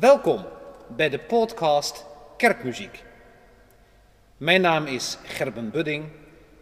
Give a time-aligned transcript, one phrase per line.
[0.00, 0.44] Welkom
[0.96, 2.04] bij de podcast
[2.36, 3.04] Kerkmuziek.
[4.36, 6.04] Mijn naam is Gerben Budding,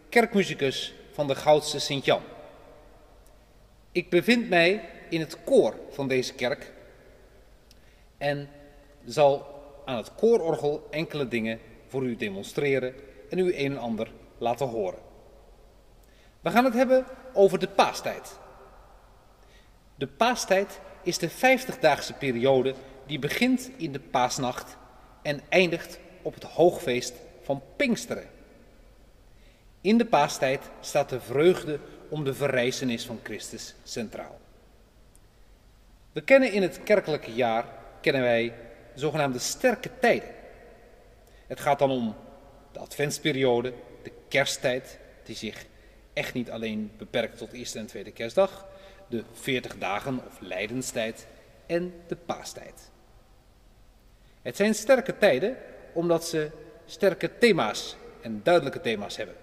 [0.09, 2.21] kerkmuzikus van de Goudse Sint-Jan.
[3.91, 6.73] Ik bevind mij in het koor van deze kerk
[8.17, 8.49] en
[9.05, 9.45] zal
[9.85, 12.93] aan het koororgel enkele dingen voor u demonstreren
[13.29, 14.99] en u een en ander laten horen.
[16.41, 18.39] We gaan het hebben over de paastijd.
[19.95, 24.77] De paastijd is de 50-daagse periode die begint in de paasnacht
[25.21, 28.29] en eindigt op het hoogfeest van Pinksteren.
[29.81, 34.39] In de paastijd staat de vreugde om de verrijzenis van Christus centraal.
[36.11, 37.65] We kennen in het kerkelijke jaar
[38.01, 38.53] kennen wij
[38.93, 40.29] zogenaamde sterke tijden.
[41.47, 42.15] Het gaat dan om
[42.71, 45.65] de adventsperiode, de kersttijd, die zich
[46.13, 48.65] echt niet alleen beperkt tot eerste en tweede kerstdag,
[49.07, 51.27] de 40 dagen of lijdenstijd
[51.65, 52.91] en de paastijd.
[54.45, 55.57] Het zijn sterke tijden
[55.93, 56.51] omdat ze
[56.85, 59.35] sterke thema's en duidelijke thema's hebben.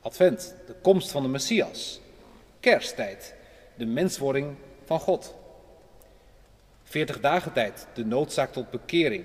[0.00, 2.00] Advent, de komst van de Messias.
[2.60, 3.34] Kersttijd,
[3.74, 5.34] de menswording van God.
[6.82, 9.24] 40 dagen tijd, de noodzaak tot bekering,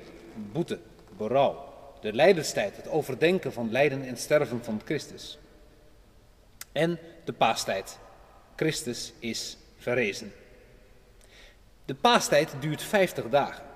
[0.51, 0.79] boete,
[1.17, 1.73] berouw.
[2.01, 5.37] De lijdenstijd, het overdenken van lijden en sterven van Christus.
[6.71, 7.97] En de paastijd,
[8.55, 10.33] Christus is verrezen.
[11.85, 13.66] De paastijd duurt 50 dagen.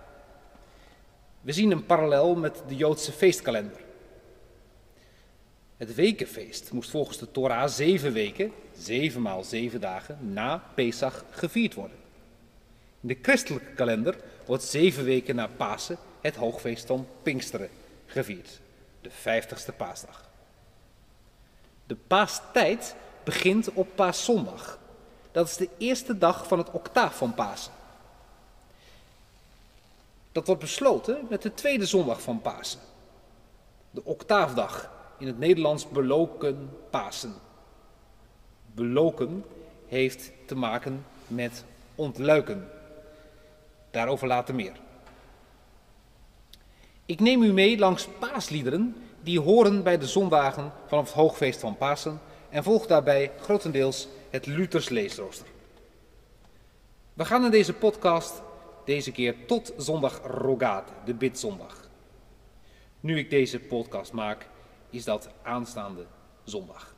[1.42, 3.80] We zien een parallel met de Joodse feestkalender.
[5.78, 11.74] Het wekenfeest moest volgens de Torah zeven weken, zeven maal zeven dagen, na Pesach gevierd
[11.74, 11.98] worden.
[13.02, 17.70] In de christelijke kalender wordt zeven weken na Pasen het hoogfeest van Pinksteren
[18.06, 18.60] gevierd,
[19.02, 20.30] de vijftigste paasdag.
[21.86, 24.80] De paastijd begint op paaszondag.
[25.32, 27.74] Dat is de eerste dag van het octaaf van Pasen.
[30.32, 32.80] Dat wordt besloten met de tweede zondag van Pasen.
[33.92, 37.34] De octaafdag, in het Nederlands beloken Pasen.
[38.74, 39.46] Beloken
[39.88, 41.64] heeft te maken met
[41.96, 42.70] ontluiken.
[43.92, 44.76] Daarover later meer.
[47.06, 51.78] Ik neem u mee langs paasliederen die horen bij de zondagen vanaf het hoogfeest van
[51.78, 55.48] Pasen en volg daarbij grotendeels het Luthers leesrooster.
[57.14, 58.42] We gaan in deze podcast
[58.86, 61.90] deze keer tot zondag Rogate, de bidzondag.
[63.00, 64.48] Nu ik deze podcast maak,
[64.90, 66.06] is dat aanstaande
[66.44, 66.96] zondag.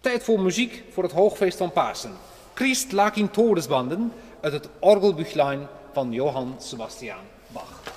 [0.00, 2.12] Tijd voor muziek voor het hoogfeest van Pasen.
[2.54, 7.89] Christ lag in todesbanden uit het orgelbüchlein van Johann Sebastian Bach.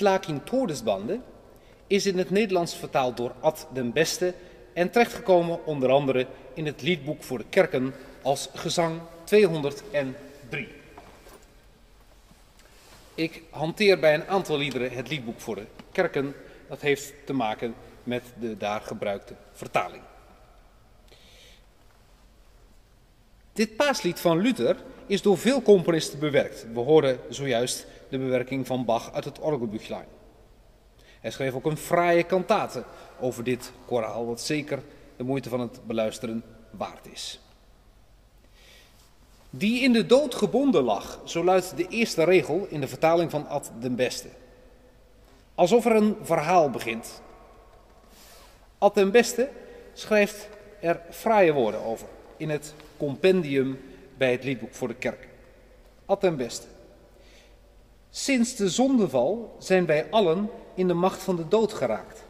[0.00, 1.22] Christ in todesbanden
[1.86, 4.34] is in het Nederlands vertaald door Ad den Beste
[4.72, 10.68] en terechtgekomen onder andere in het liedboek voor de kerken als gezang 203.
[13.14, 16.34] Ik hanteer bij een aantal liederen het liedboek voor de kerken.
[16.68, 20.02] Dat heeft te maken met de daar gebruikte vertaling.
[23.52, 24.76] Dit paaslied van Luther
[25.06, 26.66] is door veel componisten bewerkt.
[26.72, 30.06] We horen zojuist de bewerking van Bach uit het orgelbüchlein.
[31.20, 32.84] Hij schreef ook een fraaie kantate
[33.20, 34.82] over dit koraal, wat zeker
[35.16, 37.40] de moeite van het beluisteren waard is.
[39.50, 43.48] Die in de dood gebonden lag, zo luidt de eerste regel in de vertaling van
[43.48, 44.28] Ad den Beste.
[45.54, 47.22] Alsof er een verhaal begint.
[48.78, 49.48] Ad den Beste
[49.92, 50.48] schrijft
[50.80, 53.80] er fraaie woorden over in het compendium
[54.16, 55.28] bij het liedboek voor de kerk.
[56.06, 56.66] Ad den Beste.
[58.10, 62.24] Sinds de zondeval zijn wij allen in de macht van de dood geraakt.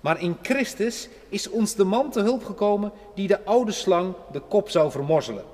[0.00, 4.40] Maar in Christus is ons de man te hulp gekomen die de oude slang de
[4.40, 5.44] kop zou vermorzelen.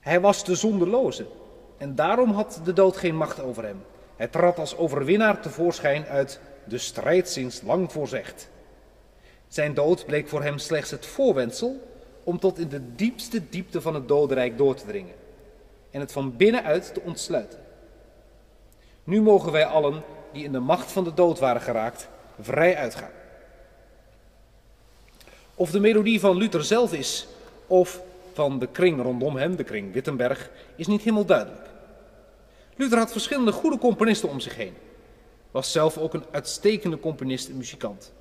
[0.00, 1.26] Hij was de zondeloze
[1.76, 3.84] en daarom had de dood geen macht over hem.
[4.16, 8.48] Hij trad als overwinnaar tevoorschijn uit de strijd sinds lang voorzegd.
[9.48, 11.80] Zijn dood bleek voor hem slechts het voorwendsel
[12.24, 15.19] om tot in de diepste diepte van het dodenrijk door te dringen
[15.90, 17.58] en het van binnenuit te ontsluiten.
[19.04, 20.02] Nu mogen wij allen
[20.32, 22.08] die in de macht van de dood waren geraakt,
[22.40, 23.10] vrij uitgaan.
[25.54, 27.26] Of de melodie van Luther zelf is,
[27.66, 28.00] of
[28.32, 31.68] van de kring rondom hem, de kring Wittenberg, is niet helemaal duidelijk.
[32.76, 34.74] Luther had verschillende goede componisten om zich heen.
[35.50, 38.12] Was zelf ook een uitstekende componist en muzikant.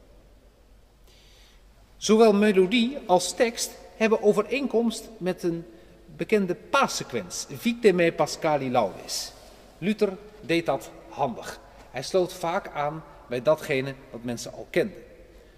[1.97, 5.65] Zowel melodie als tekst hebben overeenkomst met een
[6.19, 9.31] bekende paassequens, Victime Pascali Laudes.
[9.77, 11.59] Luther deed dat handig.
[11.91, 14.97] Hij sloot vaak aan bij datgene wat mensen al kenden.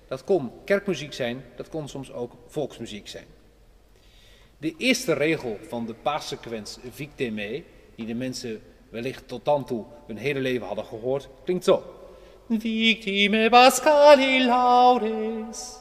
[0.08, 3.26] Dat kon kerkmuziek zijn, dat kon soms ook volksmuziek zijn.
[4.58, 7.64] De eerste regel van de paassequens Victime,
[7.96, 11.84] die de mensen wellicht tot dan toe hun hele leven hadden gehoord, klinkt zo.
[12.50, 15.80] Victime Pascali Laudes.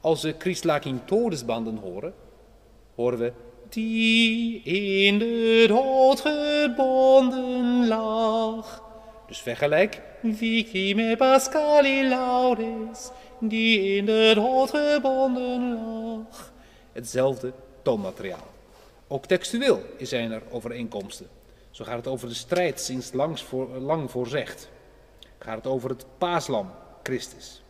[0.00, 2.14] Als we Christlakin Todesbanden horen,
[2.94, 3.32] horen we
[3.74, 8.82] die in de dood gebonden lag.
[9.26, 13.10] Dus vergelijk Victime Pascali Laudes,
[13.40, 16.52] die in de dood gebonden lag.
[16.92, 18.52] Hetzelfde toonmateriaal.
[19.08, 21.28] Ook textueel zijn er overeenkomsten.
[21.70, 24.68] Zo gaat het over de strijd sinds langs voor, lang voorzegd.
[25.38, 26.70] Gaat het over het paaslam,
[27.02, 27.62] Christus.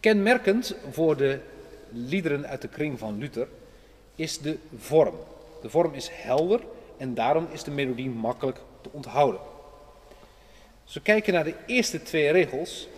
[0.00, 1.40] Kenmerkend voor de
[1.94, 3.48] liederen uit de kring van Luther
[4.14, 5.14] is de vorm.
[5.62, 6.60] De vorm is helder
[6.96, 9.40] en daarom is de melodie makkelijk te onthouden.
[10.84, 12.88] Als we kijken naar de eerste twee regels.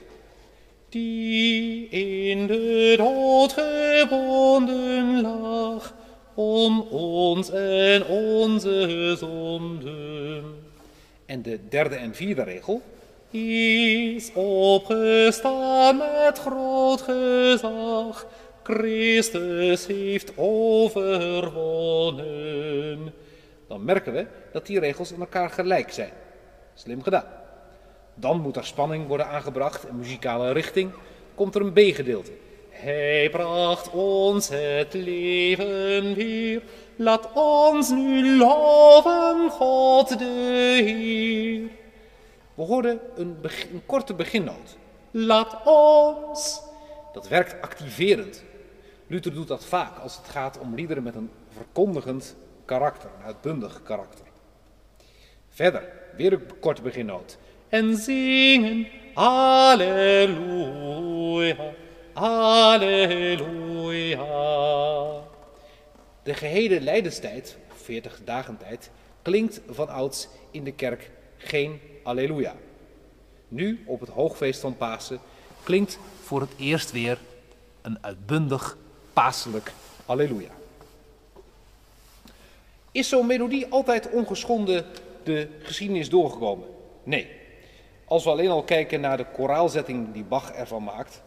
[0.88, 5.94] Die in de dood gebonden lag,
[6.34, 10.62] om ons en onze zonden.
[11.26, 12.82] En de derde en vierde regel
[13.30, 18.26] is opgestaan met groot gezag.
[18.64, 23.14] Christus heeft overwonnen.
[23.68, 26.12] Dan merken we dat die regels aan elkaar gelijk zijn.
[26.74, 27.26] Slim gedaan.
[28.14, 30.90] Dan moet er spanning worden aangebracht en muzikale richting.
[31.34, 32.30] Komt er een B-gedeelte.
[32.68, 36.62] Hij bracht ons het leven weer.
[36.96, 41.62] Laat ons nu loven God de Heer.
[42.54, 43.36] We hoorden een,
[43.72, 44.76] een korte beginnoot.
[45.10, 46.60] Laat ons.
[47.12, 48.44] Dat werkt activerend.
[49.06, 53.82] Luther doet dat vaak als het gaat om liederen met een verkondigend karakter, een uitbundig
[53.82, 54.26] karakter.
[55.48, 57.38] Verder, weer een korte beginnoot.
[57.68, 60.36] En zingen, Alleluia,
[62.12, 63.32] Alleluia.
[66.22, 68.90] De gehele lijdenstijd, 40 dagen tijd,
[69.22, 72.54] klinkt van ouds in de kerk geen Alleluia.
[73.48, 75.20] Nu, op het hoogfeest van Pasen,
[75.62, 77.18] klinkt voor het eerst weer
[77.82, 78.76] een uitbundig
[79.14, 79.72] paaselijk
[80.06, 80.50] Alleluia.
[82.92, 84.84] Is zo'n melodie altijd ongeschonden
[85.22, 86.68] de geschiedenis doorgekomen?
[87.02, 87.30] Nee.
[88.04, 91.22] Als we alleen al kijken naar de koraalzetting die Bach ervan maakt,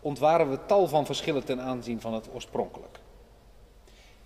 [0.00, 2.98] ontwaren we tal van verschillen ten aanzien van het oorspronkelijk.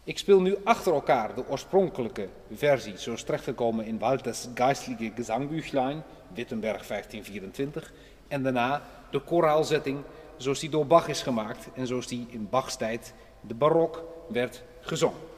[0.04, 6.02] Ik speel nu achter elkaar de oorspronkelijke versie, zoals terechtgekomen in Walters Geistliche Gesangbüchlein,
[6.34, 7.92] Wittenberg 1524,
[8.28, 9.98] en daarna de koraalzetting
[10.42, 14.62] zoals die door Bach is gemaakt en zoals die in Bachs tijd, de barok, werd
[14.80, 15.29] gezongen.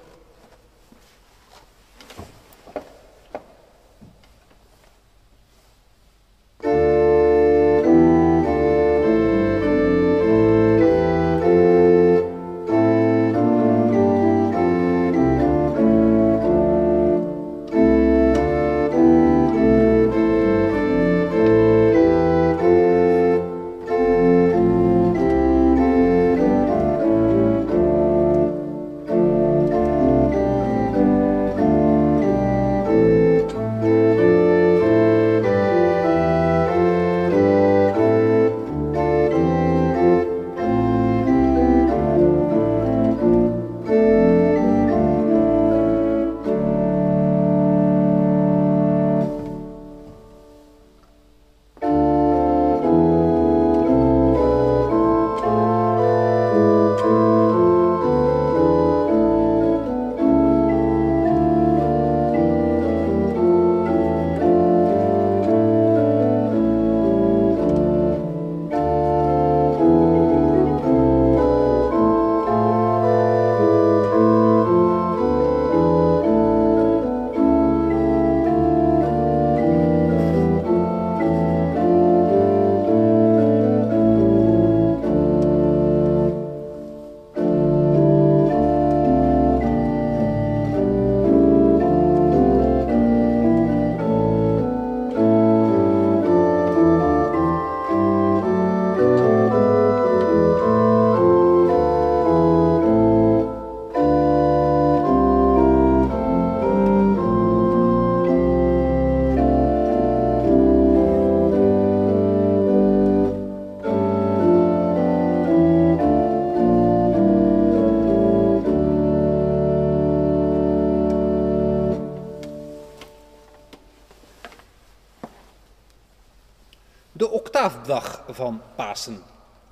[128.35, 129.23] Van Pasen,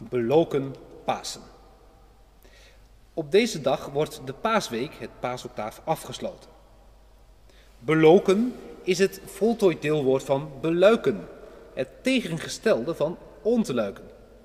[0.08, 0.74] beloken
[1.04, 1.42] Pasen.
[3.14, 6.50] Op deze dag wordt de paasweek, het paasoctaaf, afgesloten.
[7.78, 11.28] Beloken is het voltooid deelwoord van beluiken,
[11.74, 14.04] het tegengestelde van ontluiken.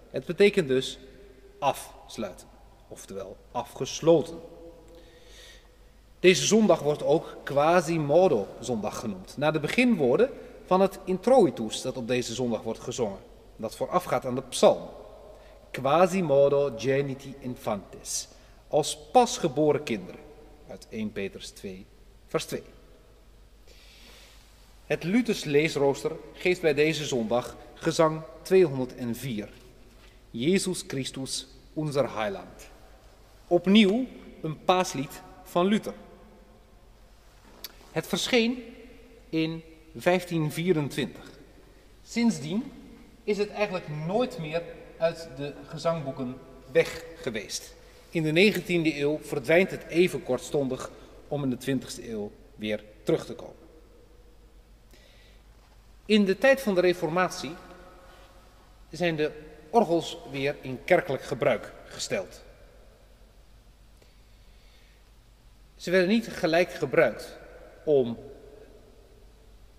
[0.10, 1.00] Het betekent dus
[1.60, 2.48] afsluiten,
[2.88, 4.40] oftewel afgesloten.
[6.20, 10.30] Deze zondag wordt ook Quasimodo zondag genoemd, naar de beginwoorden
[10.66, 13.20] van het introitus dat op deze zondag wordt gezongen,
[13.56, 14.90] dat voorafgaat aan de psalm.
[15.72, 18.28] Quasimodo geniti infantis,
[18.68, 20.20] als pasgeboren kinderen,
[20.70, 21.86] uit 1 Petrus 2,
[22.28, 22.64] vers 2.
[24.86, 29.50] Het Luthers leesrooster geeft bij deze zondag gezang 204.
[30.32, 32.70] Jezus Christus, onze Heiland.
[33.48, 34.06] Opnieuw
[34.42, 35.94] een paaslied van Luther.
[37.92, 38.64] Het verscheen
[39.30, 41.24] in 1524.
[42.04, 42.72] Sindsdien
[43.26, 44.62] is het eigenlijk nooit meer
[44.98, 46.38] uit de gezangboeken
[46.72, 47.74] weg geweest.
[48.10, 50.92] In de 19e eeuw verdwijnt het even kortstondig
[51.28, 53.56] om in de 20e eeuw weer terug te komen.
[56.06, 57.52] In de tijd van de Reformatie
[58.90, 59.32] zijn de
[59.70, 62.44] orgels weer in kerkelijk gebruik gesteld.
[65.76, 67.38] Ze werden niet gelijk gebruikt
[67.84, 68.18] om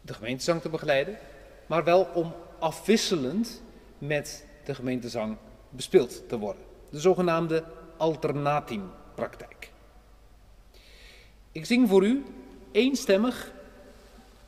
[0.00, 1.18] de gemeentezang te begeleiden,
[1.66, 3.62] maar wel om afwisselend
[3.98, 5.36] met de gemeentezang
[5.70, 6.62] bespeeld te worden.
[6.90, 7.64] De zogenaamde
[7.96, 9.70] alternatimpraktijk.
[11.52, 12.24] Ik zing voor u
[12.72, 13.52] eenstemmig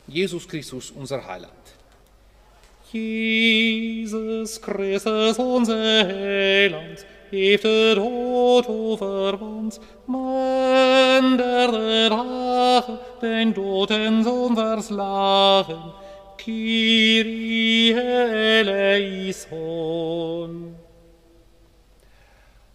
[0.05, 1.77] Jezus Christus, unser Heiland.
[2.91, 11.69] Jesus Christus, unser Heiland, heeft het dood overwand, man der
[12.09, 15.93] Rache, den doden Sohn verslagen,
[16.45, 17.95] Kyrie
[19.40, 20.76] eleison.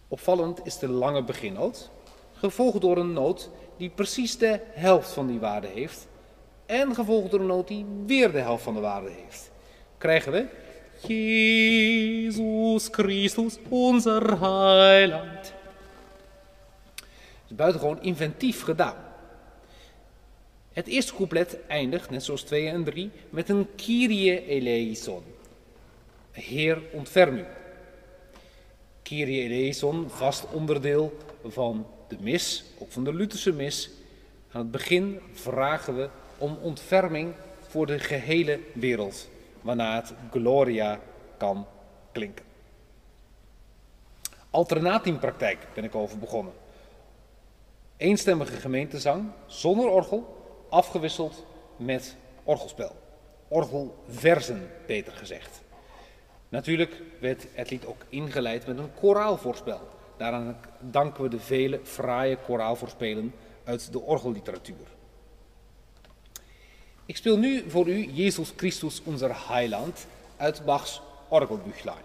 [0.08, 1.90] Opvallend is de lange beginnoot,
[2.32, 6.06] gevolgd door een noot die precies de helft van die waarde heeft,
[6.66, 9.50] en gevolgd door een noot die weer de helft van de waarde heeft.
[9.98, 10.46] Krijgen we
[11.06, 15.52] Jezus Christus, onze Heiland.
[16.94, 19.03] Het is buitengewoon inventief gedaan.
[20.74, 25.22] Het eerste couplet eindigt, net zoals 2 en 3, met een Kyrie eleison.
[26.30, 27.44] Heer, ontferm u.
[29.02, 33.90] Kyrie eleison, vast onderdeel van de mis, ook van de Lutherse mis.
[34.50, 37.34] Aan het begin vragen we om ontferming
[37.68, 39.28] voor de gehele wereld,
[39.60, 41.00] waarna het Gloria
[41.36, 41.66] kan
[42.12, 42.44] klinken.
[44.50, 46.52] Alternatiempraktijk ben ik over begonnen.
[47.96, 50.33] Eenstemmige gemeentezang zonder orgel,
[50.74, 51.44] afgewisseld
[51.76, 52.96] met orgelspel.
[53.48, 55.60] Orgelversen, beter gezegd.
[56.48, 59.80] Natuurlijk werd het lied ook ingeleid met een koraalvoorspel.
[60.16, 64.86] Daaraan danken we de vele fraaie koraalvoorspelen uit de orgelliteratuur.
[67.06, 72.04] Ik speel nu voor u Jezus Christus, onze Heiland, uit Bachs Orgelbüchlein.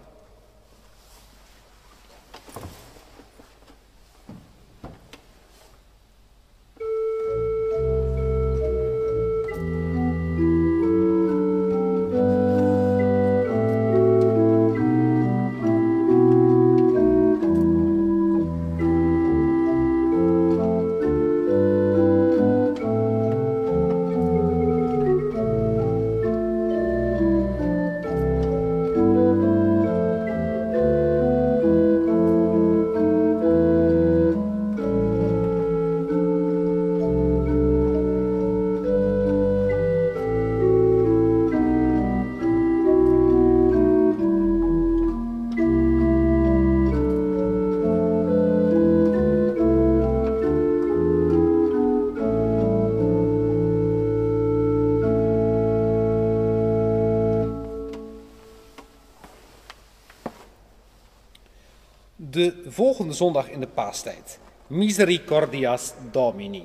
[62.40, 64.38] De volgende zondag in de paastijd.
[64.66, 66.64] Misericordias Domini.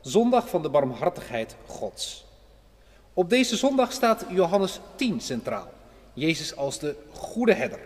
[0.00, 2.24] Zondag van de barmhartigheid Gods.
[3.12, 5.68] Op deze zondag staat Johannes 10 centraal.
[6.12, 7.78] Jezus als de goede herder.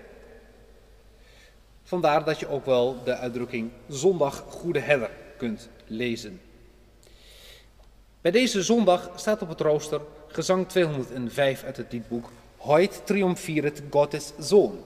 [1.82, 6.40] Vandaar dat je ook wel de uitdrukking zondag goede herder kunt lezen.
[8.20, 14.32] Bij deze zondag staat op het rooster gezang 205 uit het liedboek Heut triomfiert Gottes
[14.38, 14.78] Zoon.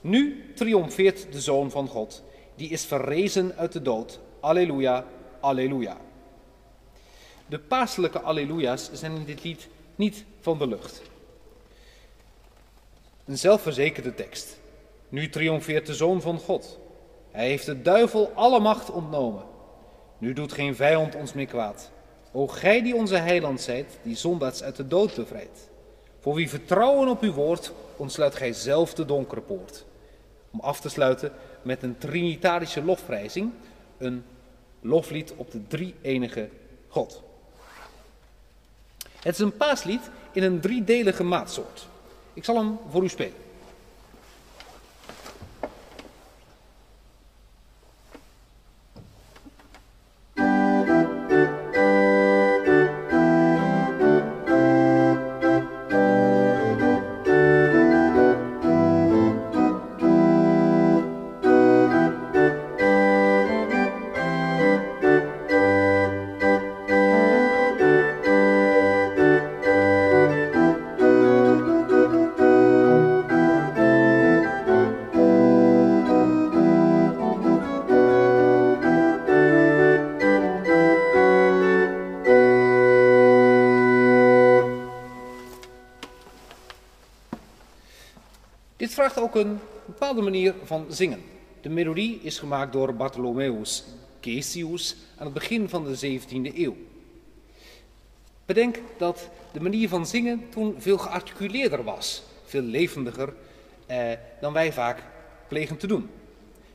[0.00, 2.22] Nu triomfeert de Zoon van God,
[2.54, 4.20] die is verrezen uit de dood.
[4.40, 5.04] Alleluia,
[5.40, 5.96] alleluia.
[7.46, 11.02] De paaselijke alleluia's zijn in dit lied niet van de lucht.
[13.24, 14.58] Een zelfverzekerde tekst.
[15.08, 16.78] Nu triomfeert de Zoon van God.
[17.30, 19.42] Hij heeft de duivel alle macht ontnomen.
[20.18, 21.90] Nu doet geen vijand ons meer kwaad.
[22.32, 25.68] O gij die onze heiland zijt, die zondaars uit de dood bevrijdt.
[26.20, 29.84] Voor wie vertrouwen op uw woord, ontsluit gij zelf de donkere poort.
[30.50, 33.52] Om af te sluiten met een trinitarische lofprijzing,
[33.98, 34.24] een
[34.80, 36.48] loflied op de drie enige
[36.88, 37.22] God.
[39.20, 41.88] Het is een paaslied in een driedelige maatsoort.
[42.34, 43.49] Ik zal hem voor u spelen.
[89.34, 91.20] Een bepaalde manier van zingen.
[91.60, 93.84] De melodie is gemaakt door Bartholomeus
[94.20, 96.76] Cesius aan het begin van de 17e eeuw.
[98.46, 103.34] Bedenk dat de manier van zingen toen veel gearticuleerder was, veel levendiger
[103.86, 105.02] eh, dan wij vaak
[105.48, 106.08] plegen te doen.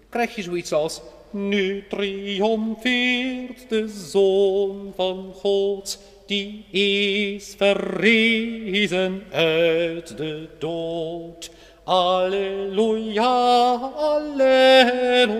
[0.09, 10.49] Krijg je zoiets als Nu triomfeert de Zoon van God, die is verrezen uit de
[10.59, 11.51] dood.
[11.85, 15.35] Alleluia, alleluia,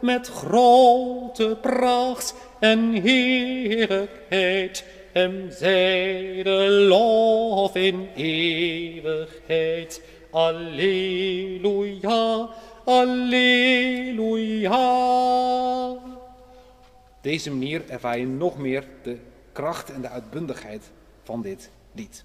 [0.00, 4.84] met grote pracht en heerlijkheid.
[5.12, 10.02] Hem zij de lof in eeuwigheid.
[10.30, 11.28] Alleluia,
[12.84, 14.78] alleluia.
[17.20, 19.16] Deze manier ervaar je nog meer de
[19.52, 20.90] kracht en de uitbundigheid
[21.22, 22.24] van dit lied.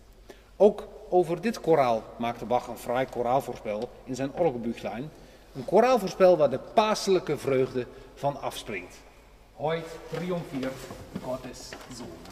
[0.55, 5.09] Ook over dit koraal maakte Bach een fraai koraalvoorspel in zijn Orgelbüchlein.
[5.55, 8.95] Een koraalvoorspel waar de paaselijke vreugde van afspringt.
[9.55, 10.77] Hoyt triomfiert
[11.23, 12.30] Gottes Zoon.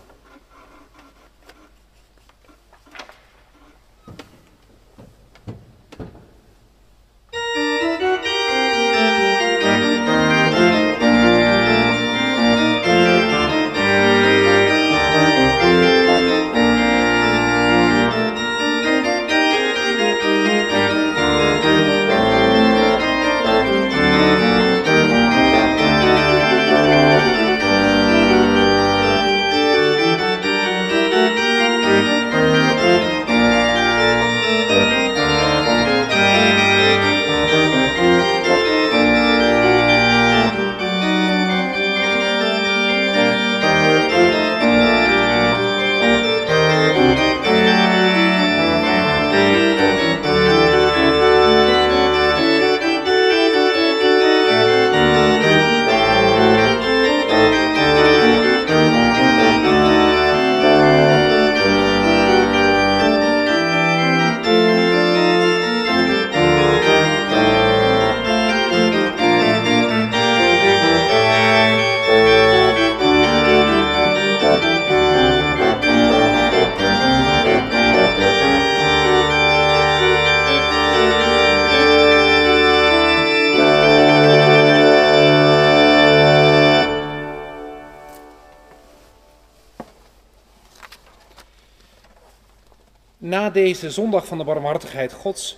[93.29, 95.57] Na deze zondag van de barmhartigheid Gods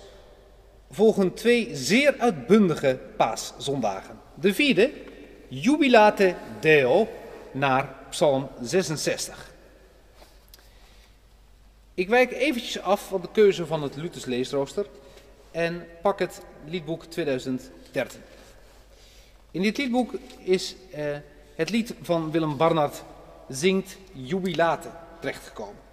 [0.90, 4.18] volgen twee zeer uitbundige paaszondagen.
[4.34, 4.90] De vierde,
[5.48, 7.08] Jubilate Deo,
[7.52, 9.50] naar Psalm 66.
[11.94, 14.86] Ik wijk eventjes af van de keuze van het Luthers leesrooster
[15.50, 18.20] en pak het liedboek 2013.
[19.50, 21.04] In dit liedboek is eh,
[21.54, 23.02] het lied van Willem Barnard
[23.48, 24.88] Zingt Jubilate
[25.20, 25.91] terechtgekomen.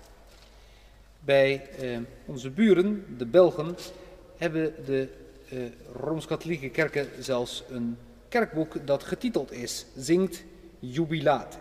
[1.30, 3.76] Bij eh, onze buren, de Belgen,
[4.38, 5.08] hebben de
[5.50, 5.60] eh,
[5.94, 7.98] Rooms-Katholieke kerken zelfs een
[8.30, 10.44] kerkboek dat getiteld is Zingt
[10.80, 11.58] Jubilate.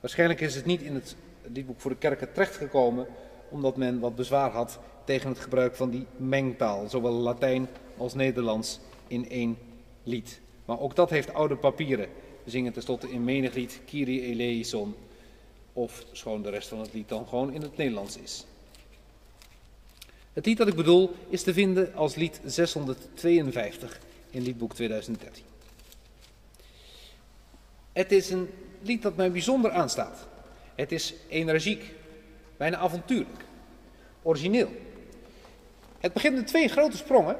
[0.00, 1.16] Waarschijnlijk is het niet in het
[1.52, 3.06] liedboek voor de kerken terechtgekomen,
[3.48, 8.80] omdat men wat bezwaar had tegen het gebruik van die mengtaal, zowel Latijn als Nederlands
[9.06, 9.58] in één
[10.02, 10.40] lied.
[10.64, 12.08] Maar ook dat heeft oude papieren.
[12.44, 14.94] We zingen tenslotte in menig lied Kyrie eleison,
[15.72, 18.44] of schoon de rest van het lied dan gewoon in het Nederlands is.
[20.32, 25.44] Het lied dat ik bedoel is te vinden als lied 652 in liedboek 2013.
[27.92, 28.48] Het is een
[28.82, 30.28] lied dat mij bijzonder aanstaat.
[30.74, 31.92] Het is energiek,
[32.56, 33.44] bijna avontuurlijk,
[34.22, 34.68] origineel.
[35.98, 37.36] Het begint met twee grote sprongen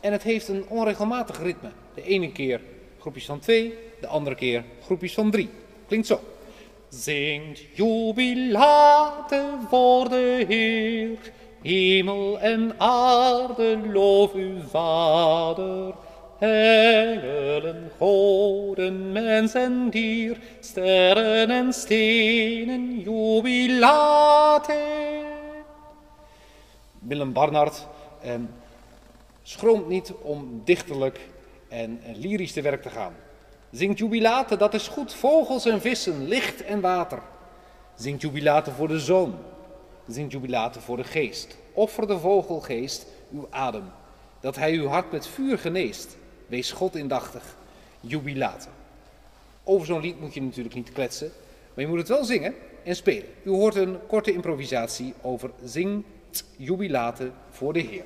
[0.00, 1.70] en het heeft een onregelmatig ritme.
[1.94, 2.60] De ene keer
[2.98, 5.50] groepjes van twee, de andere keer groepjes van drie.
[5.86, 6.20] Klinkt zo.
[6.88, 11.18] Zingt jubilate voor de Heer,
[11.62, 15.94] hemel en aarde, loof uw Vader.
[16.38, 24.76] Engelen, goden, mens en dier, sterren en stenen, jubilate.
[26.98, 27.86] Willem Barnard
[29.42, 31.20] schroomt niet om dichterlijk
[31.68, 33.14] en lyrisch te werk te gaan.
[33.70, 37.22] Zingt jubilate, dat is goed, vogels en vissen, licht en water.
[37.94, 38.98] Zingt jubilate voor de
[40.08, 40.14] zoon.
[40.14, 41.56] Zingt jubilate voor de geest.
[41.72, 43.84] Offer de vogelgeest uw adem,
[44.40, 46.16] dat hij uw hart met vuur geneest.
[46.46, 47.56] Wees God indachtig,
[48.00, 48.68] jubilate.
[49.64, 51.32] Over zo'n lied moet je natuurlijk niet kletsen,
[51.74, 53.28] maar je moet het wel zingen en spelen.
[53.42, 58.04] U hoort een korte improvisatie over zingt jubilate voor de Heer.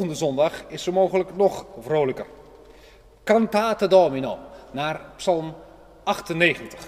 [0.00, 2.26] Volgende zondag is zo mogelijk nog vrolijker.
[3.24, 4.38] Cantate Domino,
[4.70, 5.54] naar Psalm
[6.04, 6.86] 98.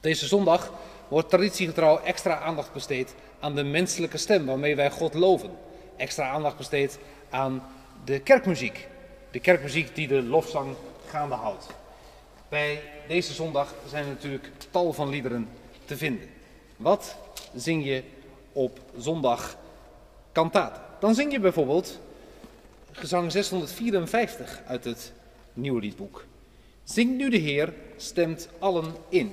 [0.00, 0.72] Deze zondag
[1.08, 5.50] wordt traditiegetrouw extra aandacht besteed aan de menselijke stem waarmee wij God loven.
[5.96, 7.62] Extra aandacht besteed aan
[8.04, 8.88] de kerkmuziek.
[9.30, 10.74] De kerkmuziek die de lofzang
[11.06, 11.66] gaande houdt.
[12.48, 15.48] Bij deze zondag zijn er natuurlijk tal van liederen
[15.84, 16.28] te vinden.
[16.76, 17.16] Wat
[17.54, 18.02] zing je
[18.52, 19.56] op zondag
[20.32, 20.88] kantaten?
[21.00, 22.00] Dan zing je bijvoorbeeld
[22.92, 25.12] gezang 654 uit het
[25.52, 26.24] nieuwe liedboek.
[26.84, 29.32] Zing nu de Heer, stemt allen in.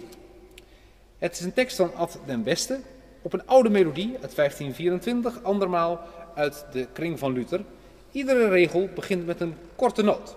[1.18, 2.80] Het is een tekst van Ad den Beste
[3.22, 6.00] op een oude melodie uit 1524, andermaal
[6.36, 7.64] uit de kring van Luther.
[8.12, 10.36] Iedere regel begint met een korte noot.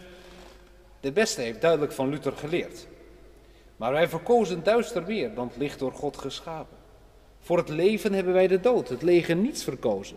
[1.01, 2.87] De beste heeft duidelijk van Luther geleerd.
[3.81, 6.77] Maar wij verkozen duister weer dan het licht door God geschapen.
[7.41, 10.17] Voor het leven hebben wij de dood, het leger niets verkozen.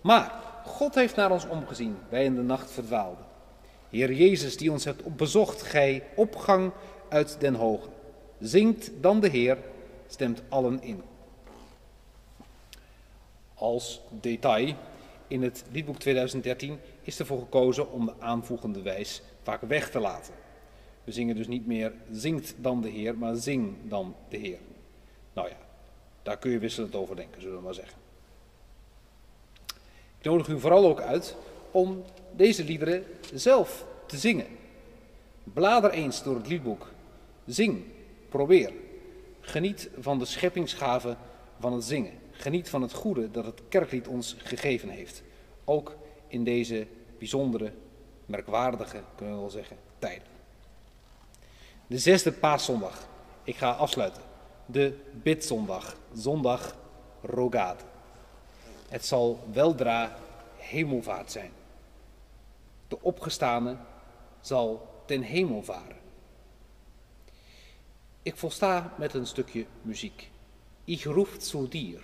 [0.00, 0.32] Maar
[0.64, 3.24] God heeft naar ons omgezien, wij in de nacht verdwaalden.
[3.90, 6.72] Heer Jezus, die ons hebt bezocht, gij opgang
[7.08, 7.88] uit den hoge.
[8.38, 9.58] Zingt dan de Heer,
[10.06, 11.02] stemt allen in.
[13.54, 14.74] Als detail,
[15.28, 20.45] in het liedboek 2013 is ervoor gekozen om de aanvoegende wijs vaak weg te laten.
[21.06, 24.58] We zingen dus niet meer zingt dan de Heer, maar zing dan de Heer.
[25.32, 25.56] Nou ja,
[26.22, 27.98] daar kun je wisselend over denken, zullen we maar zeggen.
[30.18, 31.36] Ik nodig u vooral ook uit
[31.70, 32.04] om
[32.36, 34.46] deze liederen zelf te zingen.
[35.44, 36.90] Blader eens door het liedboek.
[37.44, 37.84] Zing,
[38.28, 38.72] probeer.
[39.40, 41.16] Geniet van de scheppingsgave
[41.58, 42.12] van het zingen.
[42.30, 45.22] Geniet van het goede dat het kerklied ons gegeven heeft.
[45.64, 45.96] Ook
[46.28, 46.86] in deze
[47.18, 47.72] bijzondere,
[48.26, 50.35] merkwaardige, kunnen we wel zeggen, tijden.
[51.86, 53.06] De zesde paaszondag.
[53.42, 54.22] Ik ga afsluiten.
[54.66, 55.96] De bidzondag.
[56.14, 56.76] Zondag
[57.22, 57.84] Rogate.
[58.88, 60.16] Het zal weldra
[60.56, 61.50] hemelvaart zijn.
[62.88, 63.76] De opgestane
[64.40, 65.96] zal ten hemel varen.
[68.22, 70.30] Ik volsta met een stukje muziek.
[70.84, 72.00] Ich ruft zu dir,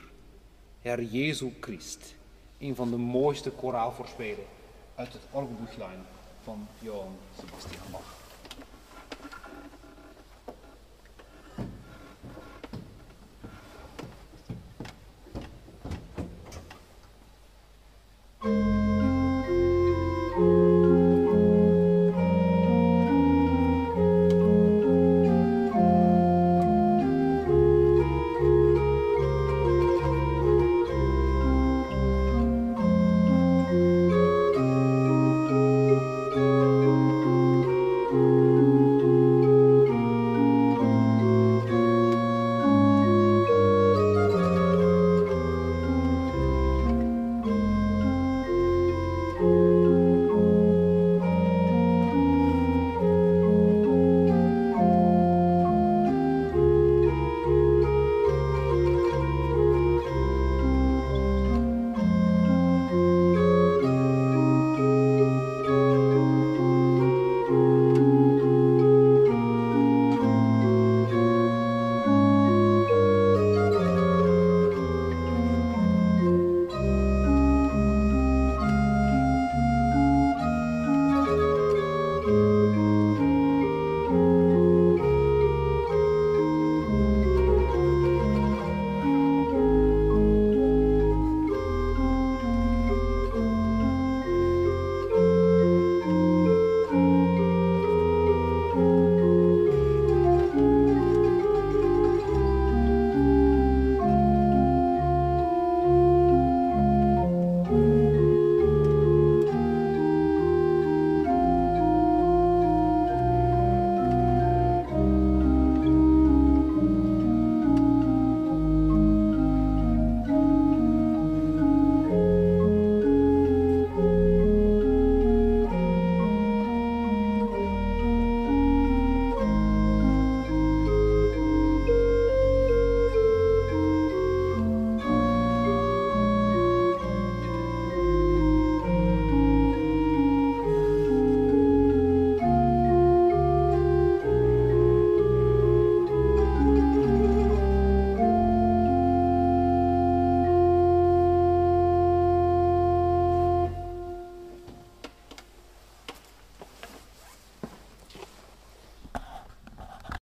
[0.81, 2.14] Herr Jesu Christ.
[2.59, 4.47] Een van de mooiste koraalvoorspelen
[4.95, 6.05] uit het orgelboeklein
[6.42, 8.22] van Johann Sebastian Bach.